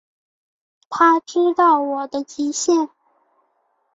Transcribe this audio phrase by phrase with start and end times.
[0.89, 2.89] 他知道我的极限